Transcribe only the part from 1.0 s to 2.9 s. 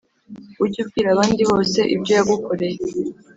abandi bose ibyo yagukoreye;